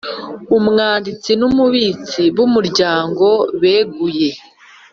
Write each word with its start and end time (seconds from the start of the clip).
Umwanditsi 0.57 1.31
numubitsi 1.39 2.21
bumuryango 2.35 3.27
beguye 3.61 4.29